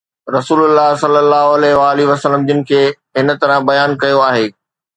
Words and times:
رسول 0.35 0.61
الله 0.69 0.89
ﷺ 1.01 2.47
جن 2.49 2.63
کي 2.71 2.81
هن 3.19 3.33
طرح 3.45 3.63
بيان 3.71 3.97
ڪيو 4.05 4.27
آهي 4.33 4.49